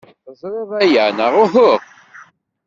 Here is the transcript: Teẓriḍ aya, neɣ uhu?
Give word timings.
Teẓriḍ 0.25 0.71
aya, 0.81 1.05
neɣ 1.09 1.33
uhu? 1.43 1.71